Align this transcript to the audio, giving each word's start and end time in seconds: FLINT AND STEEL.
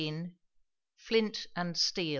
FLINT 0.95 1.45
AND 1.55 1.77
STEEL. 1.77 2.09